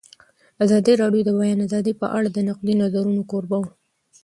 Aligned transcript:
ازادي 0.63 0.93
راډیو 1.01 1.23
د 1.25 1.29
د 1.33 1.37
بیان 1.39 1.59
آزادي 1.67 1.93
په 2.01 2.07
اړه 2.17 2.29
د 2.31 2.37
نقدي 2.49 2.73
نظرونو 2.81 3.21
کوربه 3.31 3.57
وه. 3.61 3.69